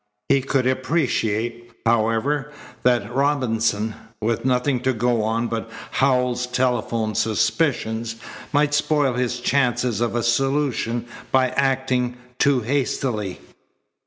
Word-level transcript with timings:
He 0.29 0.41
could 0.41 0.65
appreciate, 0.65 1.69
however, 1.85 2.51
that 2.81 3.13
Robinson, 3.13 3.93
with 4.19 4.43
nothing 4.43 4.79
to 4.79 4.93
go 4.93 5.21
on 5.21 5.47
but 5.47 5.69
Howells's 5.91 6.47
telephoned 6.47 7.17
suspicions, 7.17 8.15
might 8.51 8.73
spoil 8.73 9.13
his 9.13 9.39
chances 9.39 10.01
of 10.01 10.15
a 10.15 10.23
solution 10.23 11.05
by 11.31 11.49
acting 11.51 12.17
too 12.39 12.61
hastily. 12.61 13.41